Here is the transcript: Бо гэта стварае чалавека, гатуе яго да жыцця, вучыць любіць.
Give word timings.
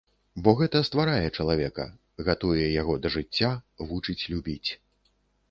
Бо 0.45 0.51
гэта 0.61 0.79
стварае 0.87 1.27
чалавека, 1.43 1.85
гатуе 2.31 2.65
яго 2.81 2.97
да 3.05 3.13
жыцця, 3.17 3.53
вучыць 3.93 4.19
любіць. 4.31 4.69